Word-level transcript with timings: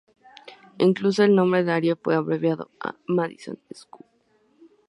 Incluso 0.79 1.23
el 1.23 1.35
nombre 1.35 1.59
de 1.59 1.67
la 1.67 1.75
arena 1.75 1.95
fue 2.03 2.15
abreviado, 2.15 2.71
a 2.79 2.95
Madison 3.05 3.59
Sq. 3.71 3.97